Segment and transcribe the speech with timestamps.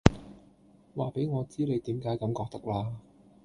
[0.95, 2.97] 話畀我知你點解咁覺得啦